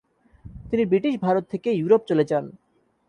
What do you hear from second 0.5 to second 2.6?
তিনি ব্রিটিশ ভারত থেকে ইউরোপ চলে যান।